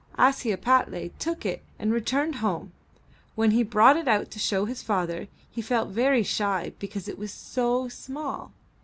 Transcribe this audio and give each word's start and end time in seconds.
Ashiepattle 0.17 1.11
took 1.19 1.45
it 1.45 1.61
and 1.77 1.93
returned 1.93 2.37
home. 2.37 2.71
When 3.35 3.51
he 3.51 3.61
brought 3.61 3.97
it 3.97 4.07
out 4.07 4.31
to 4.31 4.39
show 4.39 4.65
his 4.65 4.81
father, 4.81 5.27
he 5.51 5.61
felt 5.61 5.89
very 5.89 6.23
shy 6.23 6.73
because 6.79 7.07
it 7.07 7.19
was 7.19 7.31
so 7.31 7.87
small. 7.87 8.51